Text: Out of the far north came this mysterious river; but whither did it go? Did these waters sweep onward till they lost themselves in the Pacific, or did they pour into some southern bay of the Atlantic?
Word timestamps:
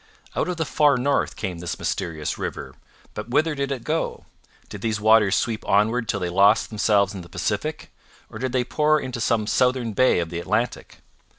Out 0.35 0.47
of 0.47 0.57
the 0.57 0.65
far 0.65 0.97
north 0.97 1.35
came 1.35 1.59
this 1.59 1.77
mysterious 1.77 2.35
river; 2.39 2.73
but 3.13 3.29
whither 3.29 3.53
did 3.53 3.71
it 3.71 3.83
go? 3.83 4.25
Did 4.67 4.81
these 4.81 4.99
waters 4.99 5.35
sweep 5.35 5.63
onward 5.67 6.09
till 6.09 6.19
they 6.19 6.27
lost 6.29 6.69
themselves 6.69 7.13
in 7.13 7.21
the 7.21 7.29
Pacific, 7.29 7.91
or 8.27 8.39
did 8.39 8.51
they 8.51 8.63
pour 8.63 8.99
into 8.99 9.21
some 9.21 9.45
southern 9.45 9.93
bay 9.93 10.17
of 10.17 10.31
the 10.31 10.39
Atlantic? 10.39 11.01